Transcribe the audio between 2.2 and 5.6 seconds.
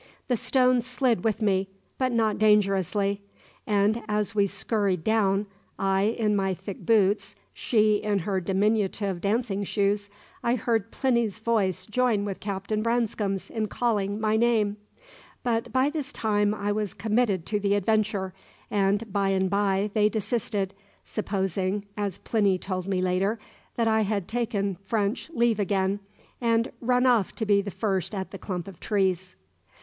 dangerously; and as we scurried down